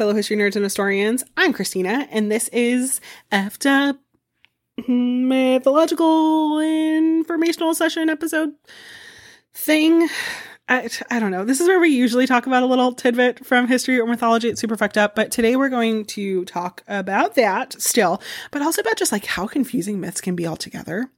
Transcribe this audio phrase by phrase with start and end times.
[0.00, 1.22] fellow history nerds and historians.
[1.36, 3.02] I'm Christina, and this is
[3.66, 3.98] up
[4.88, 8.54] mythological informational session episode
[9.52, 10.08] thing.
[10.70, 11.44] I, I don't know.
[11.44, 14.48] This is where we usually talk about a little tidbit from history or mythology.
[14.48, 15.14] It's super fucked up.
[15.14, 18.22] But today we're going to talk about that still,
[18.52, 21.10] but also about just like how confusing myths can be altogether.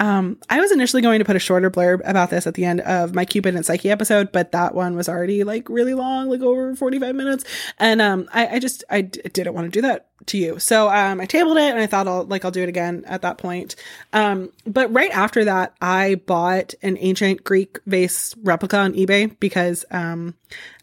[0.00, 2.80] Um, I was initially going to put a shorter blurb about this at the end
[2.80, 6.40] of my Cupid and Psyche episode, but that one was already like really long, like
[6.40, 7.44] over 45 minutes.
[7.78, 10.58] And, um, I, I just, I d- didn't want to do that to you.
[10.58, 13.20] So, um, I tabled it and I thought I'll, like, I'll do it again at
[13.22, 13.76] that point.
[14.14, 19.84] Um, but right after that, I bought an ancient Greek vase replica on eBay because,
[19.90, 20.34] um,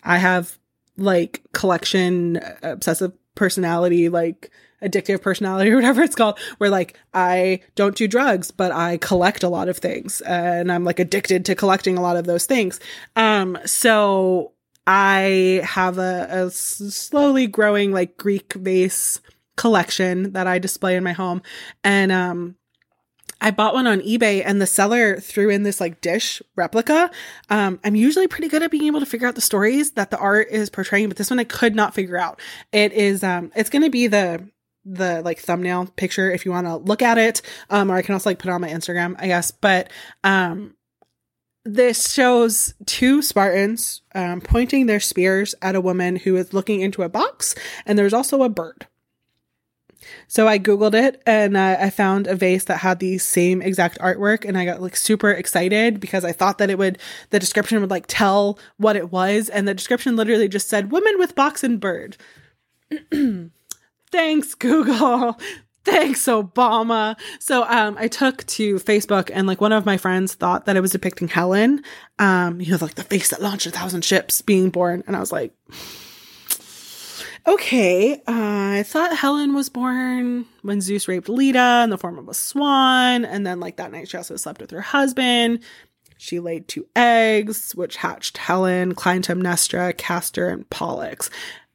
[0.03, 0.59] I have
[0.95, 7.95] like collection obsessive personality, like, addictive personality or whatever it's called, where like I don't
[7.95, 11.97] do drugs, but I collect a lot of things and I'm like addicted to collecting
[11.97, 12.79] a lot of those things.
[13.15, 14.53] Um, so
[14.85, 19.19] I have a, a slowly growing like Greek vase
[19.55, 21.41] collection that I display in my home.
[21.83, 22.55] And, um,
[23.39, 27.11] I bought one on eBay and the seller threw in this like dish replica.
[27.49, 30.17] Um, I'm usually pretty good at being able to figure out the stories that the
[30.17, 32.39] art is portraying, but this one I could not figure out.
[32.71, 34.47] It is, um, it's going to be the,
[34.87, 37.41] the like thumbnail picture if you want to look at it.
[37.69, 39.51] Um, or I can also like put on my Instagram, I guess.
[39.51, 39.91] But
[40.23, 40.75] um,
[41.65, 47.03] this shows two Spartans um, pointing their spears at a woman who is looking into
[47.03, 48.87] a box, and there's also a bird.
[50.27, 53.99] So I googled it and uh, I found a vase that had the same exact
[53.99, 56.97] artwork, and I got like super excited because I thought that it would
[57.29, 61.17] the description would like tell what it was, and the description literally just said "woman
[61.17, 62.17] with box and bird."
[64.11, 65.39] thanks Google.
[65.87, 67.17] Thanks, Obama.
[67.39, 70.81] So um, I took to Facebook, and like one of my friends thought that it
[70.81, 71.81] was depicting Helen,
[72.19, 75.21] um, you know, like the face that launched a thousand ships being born, and I
[75.21, 75.53] was like,
[77.47, 82.27] okay, uh, I thought Helen was born when Zeus raped Leda in the form of
[82.27, 85.63] a swan, and then like that night she also slept with her husband.
[86.17, 91.29] She laid two eggs, which hatched Helen, Clytemnestra, Castor, and Pollux.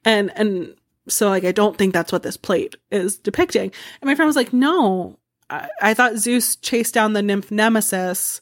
[0.05, 0.75] And and
[1.07, 3.71] so like I don't think that's what this plate is depicting.
[4.01, 5.19] And my friend was like, no,
[5.49, 8.41] I, I thought Zeus chased down the nymph Nemesis,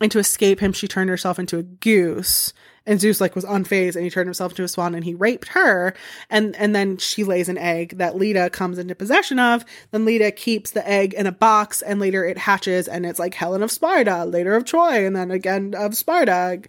[0.00, 2.52] and to escape him, she turned herself into a goose.
[2.84, 5.48] And Zeus like was unfazed and he turned himself into a swan and he raped
[5.48, 5.94] her.
[6.28, 9.64] And and then she lays an egg that Leda comes into possession of.
[9.92, 13.34] Then Leda keeps the egg in a box and later it hatches and it's like
[13.34, 16.62] Helen of Sparta, later of Troy, and then again of Sparta.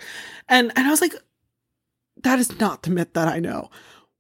[0.48, 1.16] And and I was like,
[2.22, 3.72] that is not the myth that I know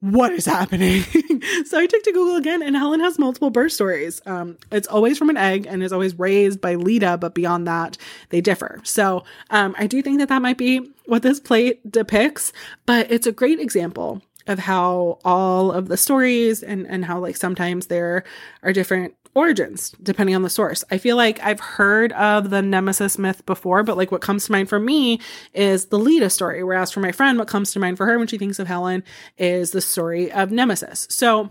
[0.03, 1.01] what is happening?
[1.65, 4.21] so I took to Google again, and Helen has multiple birth stories.
[4.25, 7.97] Um, it's always from an egg and is always raised by Leda, but beyond that,
[8.27, 8.81] they differ.
[8.83, 12.51] So um, I do think that that might be what this plate depicts,
[12.85, 17.37] but it's a great example of how all of the stories and and how like
[17.37, 18.23] sometimes there
[18.61, 20.83] are different origins depending on the source.
[20.91, 24.51] I feel like I've heard of the Nemesis myth before, but like what comes to
[24.51, 25.19] mind for me
[25.53, 28.27] is the Leda story, whereas for my friend, what comes to mind for her when
[28.27, 29.03] she thinks of Helen
[29.37, 31.07] is the story of Nemesis.
[31.09, 31.49] So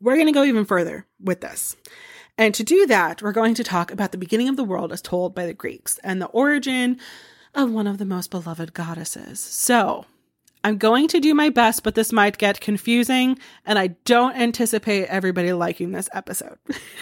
[0.00, 1.76] we're going to go even further with this.
[2.36, 5.02] And to do that, we're going to talk about the beginning of the world as
[5.02, 6.98] told by the Greeks and the origin
[7.54, 9.40] of one of the most beloved goddesses.
[9.40, 10.06] So,
[10.64, 15.06] I'm going to do my best, but this might get confusing, and I don't anticipate
[15.06, 16.58] everybody liking this episode.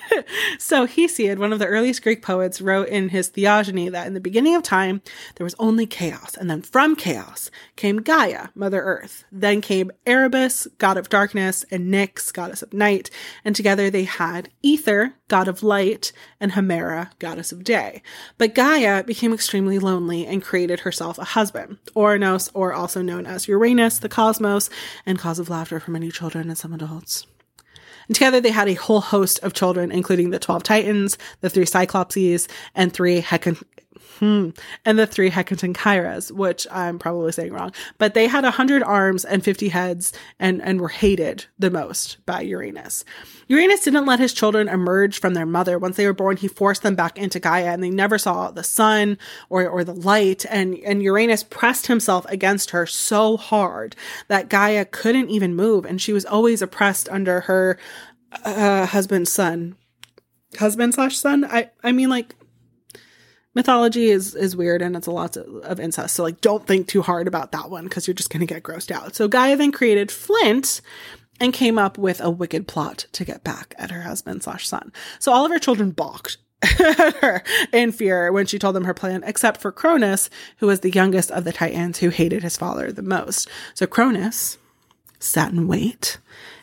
[0.58, 4.20] so, Hesiod, one of the earliest Greek poets, wrote in his Theogony that in the
[4.20, 5.00] beginning of time,
[5.36, 9.24] there was only chaos, and then from chaos came Gaia, Mother Earth.
[9.32, 13.10] Then came Erebus, god of darkness, and Nyx, goddess of night,
[13.44, 18.02] and together they had Ether, god of light, and Hemera, goddess of day.
[18.38, 23.45] But Gaia became extremely lonely and created herself a husband, Ouranos, or also known as
[23.48, 24.70] Uranus, the cosmos,
[25.04, 27.26] and cause of laughter for many children and some adults.
[28.08, 31.64] And together they had a whole host of children, including the 12 Titans, the three
[31.64, 33.62] Cyclopses, and three Hecate,
[34.18, 34.50] Hmm.
[34.84, 39.44] And the three Hecatonchires, which I'm probably saying wrong, but they had 100 arms and
[39.44, 43.04] 50 heads and, and were hated the most by Uranus.
[43.48, 45.78] Uranus didn't let his children emerge from their mother.
[45.78, 48.64] Once they were born, he forced them back into Gaia and they never saw the
[48.64, 49.18] sun
[49.50, 50.46] or, or the light.
[50.48, 53.94] And, and Uranus pressed himself against her so hard
[54.28, 55.84] that Gaia couldn't even move.
[55.84, 57.78] And she was always oppressed under her
[58.44, 59.76] uh, husband's son.
[60.58, 61.44] Husband slash son?
[61.44, 62.34] I, I mean, like,
[63.56, 66.14] mythology is is weird and it's a lot of, of incest.
[66.14, 68.62] So like don't think too hard about that one because you're just going to get
[68.62, 69.16] grossed out.
[69.16, 70.82] So Gaia then created Flint
[71.40, 74.92] and came up with a wicked plot to get back at her husband slash son.
[75.18, 77.42] So all of her children balked at her
[77.72, 81.30] in fear when she told them her plan, except for Cronus, who was the youngest
[81.30, 83.48] of the Titans who hated his father the most.
[83.74, 84.58] So Cronus
[85.18, 86.18] sat in wait.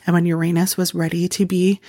[0.06, 1.80] And when Uranus was ready to be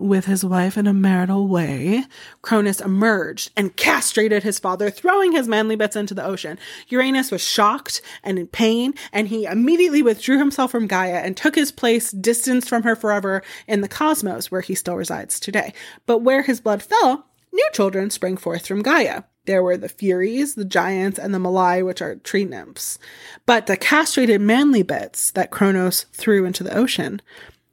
[0.00, 2.04] with his wife in a marital way,
[2.42, 6.58] Cronus emerged and castrated his father, throwing his manly bits into the ocean.
[6.88, 11.54] Uranus was shocked and in pain, and he immediately withdrew himself from Gaia and took
[11.54, 15.72] his place, distanced from her forever, in the cosmos, where he still resides today.
[16.06, 19.24] But where his blood fell, new children sprang forth from Gaia.
[19.46, 22.98] There were the Furies, the Giants, and the Malai, which are tree nymphs.
[23.46, 27.22] But the castrated manly bits that Kronos threw into the ocean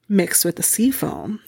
[0.10, 1.42] mixed with the sea foam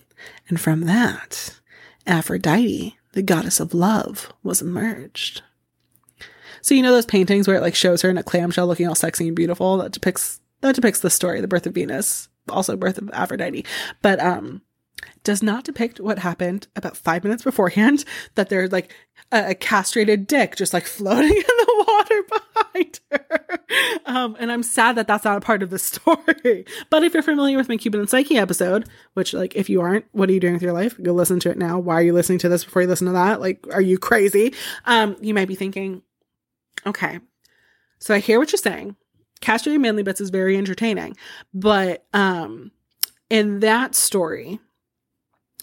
[0.49, 1.59] and from that,
[2.05, 5.43] Aphrodite, the goddess of love, was emerged.
[6.61, 8.95] So you know those paintings where it like shows her in a clamshell looking all
[8.95, 12.97] sexy and beautiful that depicts that depicts the story, the birth of Venus, also birth
[12.97, 13.65] of Aphrodite.
[14.01, 14.61] But um
[15.23, 18.05] does not depict what happened about five minutes beforehand
[18.35, 18.93] that there's like
[19.31, 23.59] a, a, castrated dick just like floating in the water behind her.
[24.05, 26.65] Um, and I'm sad that that's not a part of the story.
[26.89, 30.05] But if you're familiar with my Cupid and Psyche episode, which like if you aren't,
[30.11, 30.99] what are you doing with your life?
[31.01, 31.77] Go listen to it now.
[31.77, 33.39] Why are you listening to this before you listen to that?
[33.39, 34.53] Like, are you crazy?
[34.85, 36.01] Um, you might be thinking,
[36.85, 37.19] okay,
[37.99, 38.95] so I hear what you're saying.
[39.41, 41.15] Castrated manly bits is very entertaining,
[41.53, 42.71] but um,
[43.29, 44.59] in that story,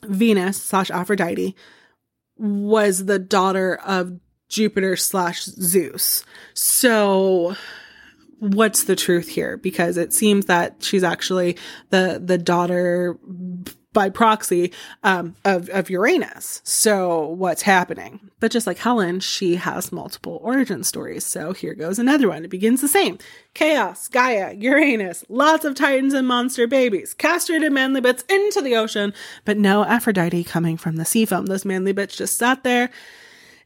[0.05, 1.55] Venus slash Aphrodite
[2.37, 6.25] was the daughter of Jupiter slash Zeus.
[6.55, 7.57] So
[8.39, 9.57] what's the truth here?
[9.57, 11.57] Because it seems that she's actually
[11.91, 13.19] the the daughter
[13.97, 14.73] by proxy
[15.05, 16.61] um, of, of Uranus.
[16.65, 18.21] So, what's happening?
[18.41, 21.25] But just like Helen, she has multiple origin stories.
[21.25, 22.45] So, here goes another one.
[22.45, 23.17] It begins the same
[23.55, 29.15] Chaos, Gaia, Uranus, lots of titans and monster babies, castrated manly bits into the ocean,
[29.47, 31.47] but no Aphrodite coming from the sea foam.
[31.47, 32.91] Those manly bits just sat there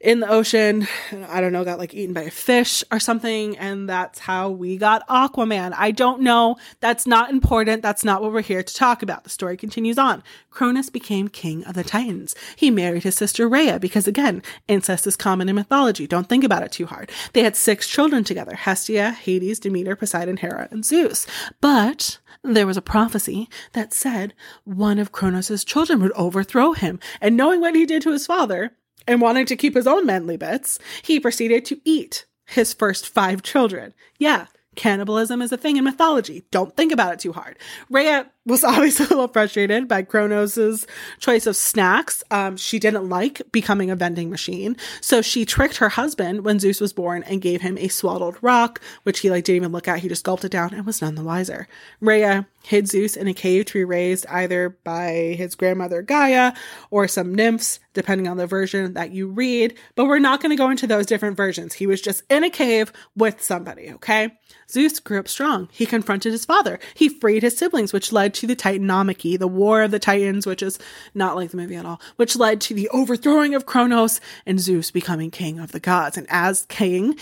[0.00, 0.88] in the ocean.
[1.28, 3.56] I don't know, got like eaten by a fish or something.
[3.58, 5.74] And that's how we got Aquaman.
[5.76, 6.56] I don't know.
[6.80, 7.82] That's not important.
[7.82, 9.24] That's not what we're here to talk about.
[9.24, 10.22] The story continues on.
[10.50, 12.34] Cronus became king of the Titans.
[12.56, 16.06] He married his sister Rhea because, again, incest is common in mythology.
[16.06, 17.10] Don't think about it too hard.
[17.34, 21.26] They had six children together Hestia, Hades, Demeter, Poseidon, Hera, and Zeus.
[21.60, 24.32] But there was a prophecy that said
[24.64, 26.98] one of Kronos' children would overthrow him.
[27.20, 28.72] And knowing what he did to his father,
[29.10, 33.42] and wanting to keep his own manly bits, he proceeded to eat his first five
[33.42, 33.92] children.
[34.18, 34.46] Yeah,
[34.76, 36.44] cannibalism is a thing in mythology.
[36.52, 37.58] Don't think about it too hard.
[37.90, 40.86] Rhea was obviously a little frustrated by Kronos's
[41.18, 42.22] choice of snacks.
[42.30, 46.80] Um, she didn't like becoming a vending machine, so she tricked her husband when Zeus
[46.80, 49.98] was born and gave him a swaddled rock, which he like didn't even look at.
[49.98, 51.66] He just gulped it down and was none the wiser.
[52.00, 56.52] Rhea hid Zeus in a cave to be raised either by his grandmother Gaia
[56.90, 59.76] or some nymphs, depending on the version that you read.
[59.94, 61.74] But we're not going to go into those different versions.
[61.74, 63.90] He was just in a cave with somebody.
[63.92, 64.30] Okay.
[64.70, 65.68] Zeus grew up strong.
[65.72, 66.78] He confronted his father.
[66.94, 70.62] He freed his siblings, which led to the Titanomachy, the War of the Titans, which
[70.62, 70.78] is
[71.14, 74.90] not like the movie at all, which led to the overthrowing of Kronos and Zeus
[74.90, 76.16] becoming king of the gods.
[76.16, 77.16] And as king,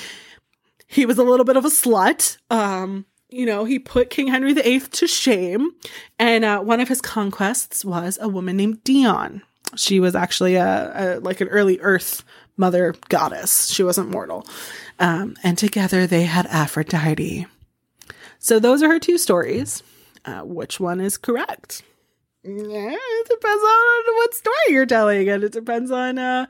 [0.87, 2.39] he was a little bit of a slut.
[2.51, 5.71] Um, you know, he put King Henry VIII to shame.
[6.19, 9.43] And uh, one of his conquests was a woman named Dione.
[9.77, 12.25] She was actually a, a like an early Earth
[12.57, 13.69] mother goddess.
[13.69, 14.47] She wasn't mortal.
[14.99, 17.47] Um, and together they had Aphrodite.
[18.39, 19.83] So those are her two stories.
[20.25, 21.83] Uh, which one is correct?
[22.43, 22.53] Yeah,
[22.93, 26.47] it depends on what story you're telling, and it depends on uh,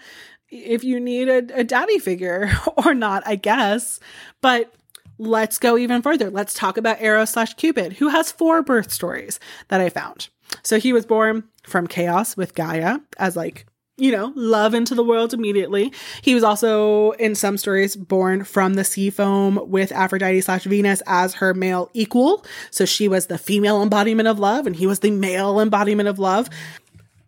[0.50, 2.50] if you need a, a daddy figure
[2.84, 4.00] or not, I guess.
[4.40, 4.72] But
[5.18, 6.30] let's go even further.
[6.30, 10.28] Let's talk about Eros slash Cupid, who has four birth stories that I found.
[10.62, 13.66] So he was born from chaos with Gaia as like
[13.98, 15.92] you know, love into the world immediately.
[16.22, 21.02] He was also, in some stories, born from the sea foam with Aphrodite slash Venus
[21.06, 22.44] as her male equal.
[22.70, 26.20] So she was the female embodiment of love and he was the male embodiment of
[26.20, 26.48] love.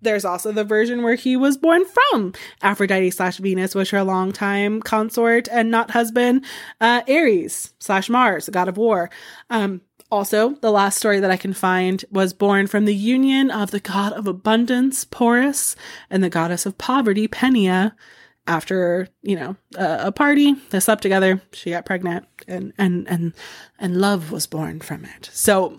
[0.03, 4.81] There's also the version where he was born from Aphrodite slash Venus, which her longtime
[4.83, 6.45] consort and not husband,
[6.81, 9.11] uh, Ares slash Mars, the god of war.
[9.51, 13.71] Um, also, the last story that I can find was born from the union of
[13.71, 15.77] the god of abundance, Porus,
[16.09, 17.93] and the goddess of poverty, Penia.
[18.47, 21.41] After you know a, a party, they slept together.
[21.53, 23.35] She got pregnant, and and and
[23.79, 25.31] and love was born from it.
[25.33, 25.79] So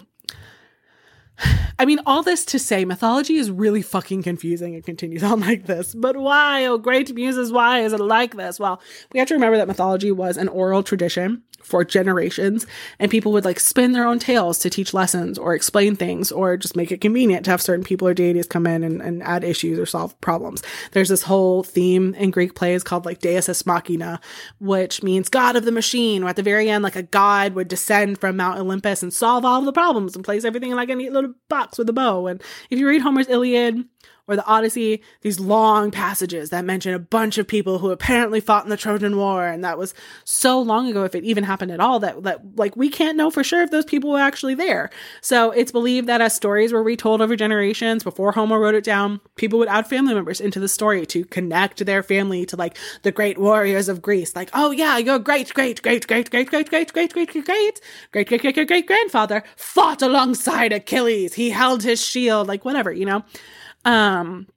[1.79, 4.73] I mean, all this to say, mythology is really fucking confusing.
[4.73, 5.95] It continues on like this.
[5.95, 8.59] But why, oh great muses, why is it like this?
[8.59, 8.81] Well,
[9.13, 12.65] we have to remember that mythology was an oral tradition for generations
[12.99, 16.57] and people would like spin their own tales to teach lessons or explain things or
[16.57, 19.43] just make it convenient to have certain people or deities come in and, and add
[19.43, 20.61] issues or solve problems.
[20.91, 24.19] There's this whole theme in greek plays called like deus ex machina
[24.59, 26.23] which means god of the machine.
[26.23, 29.45] Where at the very end like a god would descend from mount olympus and solve
[29.45, 32.27] all the problems and place everything in like a neat little box with a bow.
[32.27, 33.85] And if you read homer's iliad
[34.27, 38.63] or the Odyssey, these long passages that mention a bunch of people who apparently fought
[38.63, 41.79] in the Trojan War, and that was so long ago, if it even happened at
[41.79, 44.89] all, that that like we can't know for sure if those people were actually there.
[45.21, 49.19] So it's believed that as stories were retold over generations, before Homer wrote it down,
[49.35, 53.11] people would add family members into the story to connect their family to like the
[53.11, 54.35] great warriors of Greece.
[54.35, 57.45] Like, oh yeah, your great, great, great, great, great, great, great, great, great, great, great,
[57.45, 61.33] great, great, great, great, great grandfather fought alongside Achilles.
[61.33, 63.23] He held his shield, like whatever, you know.
[63.85, 64.47] Um,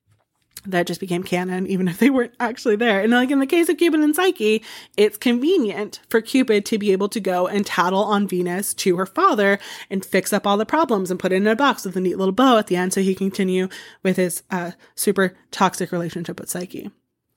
[0.67, 3.01] that just became canon, even if they weren't actually there.
[3.01, 4.63] And like in the case of Cupid and Psyche,
[4.97, 9.07] it's convenient for Cupid to be able to go and tattle on Venus to her
[9.07, 9.59] father
[9.91, 12.19] and fix up all the problems and put it in a box with a neat
[12.19, 13.69] little bow at the end so he can continue
[14.03, 16.91] with his uh, super toxic relationship with Psyche.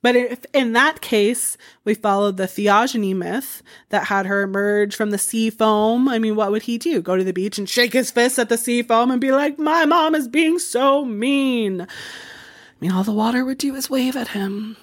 [0.07, 5.09] But if in that case we followed the Theogony myth that had her emerge from
[5.11, 7.01] the sea foam, I mean, what would he do?
[7.01, 9.59] Go to the beach and shake his fist at the sea foam and be like,
[9.59, 11.87] "My mom is being so mean." I
[12.79, 14.77] mean, all the water would do is wave at him.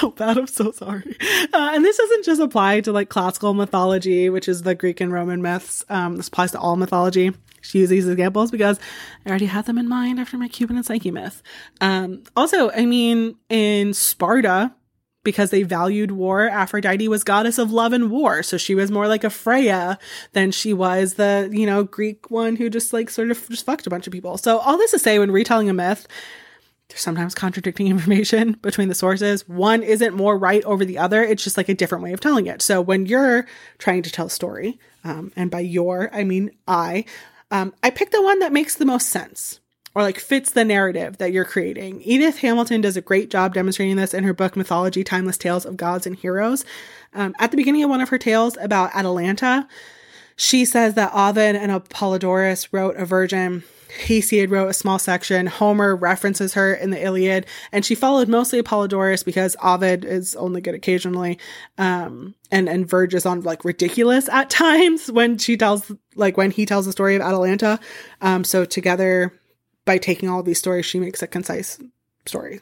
[0.00, 0.38] So bad.
[0.38, 1.16] I'm so sorry.
[1.52, 5.12] Uh, and this doesn't just apply to like classical mythology, which is the Greek and
[5.12, 5.84] Roman myths.
[5.88, 7.34] Um, this applies to all mythology
[7.72, 8.78] use these examples because
[9.24, 11.42] I already had them in mind after my Cupid and Psyche myth.
[11.80, 14.74] Um, also, I mean, in Sparta,
[15.22, 18.42] because they valued war, Aphrodite was goddess of love and war.
[18.42, 19.98] So she was more like a Freya
[20.32, 23.86] than she was the, you know, Greek one who just like sort of just fucked
[23.86, 24.38] a bunch of people.
[24.38, 26.08] So all this to say, when retelling a myth,
[26.90, 29.48] there's sometimes contradicting information between the sources.
[29.48, 31.22] One isn't more right over the other.
[31.22, 32.62] It's just like a different way of telling it.
[32.62, 33.46] So when you're
[33.78, 37.04] trying to tell a story, um, and by your, I mean I,
[37.50, 39.60] um, I picked the one that makes the most sense
[39.94, 42.00] or like fits the narrative that you're creating.
[42.02, 45.76] Edith Hamilton does a great job demonstrating this in her book Mythology Timeless Tales of
[45.76, 46.64] Gods and Heroes.
[47.12, 49.66] Um, at the beginning of one of her tales about Atalanta,
[50.40, 53.62] she says that Ovid and Apollodorus wrote a virgin
[54.06, 55.46] Hesiod wrote a small section.
[55.46, 60.62] Homer references her in the Iliad, and she followed mostly Apollodorus because Ovid is only
[60.62, 61.38] good occasionally,
[61.76, 66.64] um, and and verges on like ridiculous at times when she tells like when he
[66.64, 67.78] tells the story of Atalanta.
[68.22, 69.34] Um, so together,
[69.84, 71.78] by taking all these stories, she makes a concise
[72.24, 72.60] story.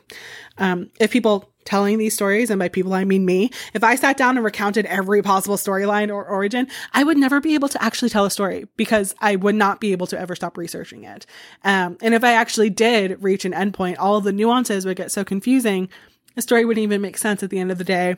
[0.57, 4.17] Um, if people telling these stories, and by people I mean me, if I sat
[4.17, 8.09] down and recounted every possible storyline or origin, I would never be able to actually
[8.09, 11.27] tell a story because I would not be able to ever stop researching it.
[11.65, 15.25] Um, and if I actually did reach an endpoint, all the nuances would get so
[15.25, 15.89] confusing,
[16.35, 18.17] the story wouldn't even make sense at the end of the day.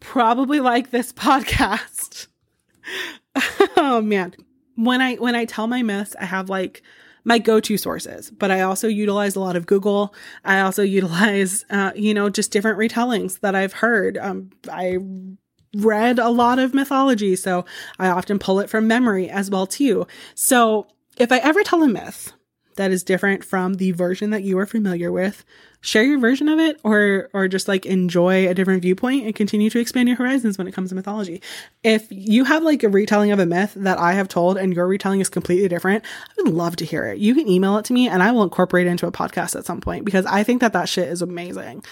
[0.00, 2.28] Probably like this podcast.
[3.76, 4.34] oh man.
[4.76, 6.82] When I when I tell my myths, I have like
[7.24, 10.14] my go-to sources, but I also utilize a lot of Google.
[10.44, 14.18] I also utilize, uh, you know, just different retellings that I've heard.
[14.18, 14.98] Um, I
[15.76, 17.64] read a lot of mythology, so
[17.98, 20.06] I often pull it from memory as well too.
[20.34, 22.32] So if I ever tell a myth
[22.76, 25.44] that is different from the version that you are familiar with,
[25.80, 29.68] share your version of it or or just like enjoy a different viewpoint and continue
[29.70, 31.42] to expand your horizons when it comes to mythology.
[31.82, 34.86] If you have like a retelling of a myth that I have told and your
[34.86, 37.18] retelling is completely different, I would love to hear it.
[37.18, 39.66] You can email it to me and I will incorporate it into a podcast at
[39.66, 41.84] some point because I think that that shit is amazing.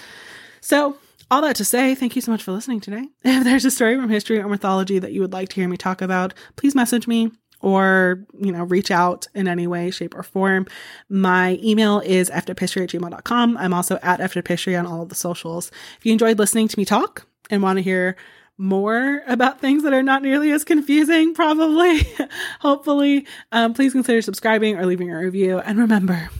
[0.60, 0.96] So,
[1.30, 3.08] all that to say, thank you so much for listening today.
[3.24, 5.78] If there's a story from history or mythology that you would like to hear me
[5.78, 7.30] talk about, please message me
[7.62, 10.66] or, you know, reach out in any way, shape, or form.
[11.08, 13.56] My email is ftuphistory at gmail.com.
[13.56, 15.70] I'm also at ftuphistory on all of the socials.
[15.98, 18.16] If you enjoyed listening to me talk and want to hear
[18.58, 22.06] more about things that are not nearly as confusing, probably,
[22.60, 25.58] hopefully, um, please consider subscribing or leaving a review.
[25.58, 26.30] And remember,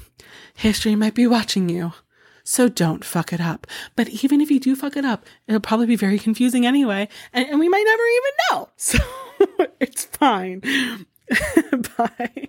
[0.55, 1.93] history might be watching you.
[2.45, 3.67] So don't fuck it up.
[3.97, 7.09] But even if you do fuck it up, it'll probably be very confusing anyway.
[7.33, 8.69] And, and we might never even know.
[8.79, 10.63] So it's fine.
[11.97, 12.49] Bye.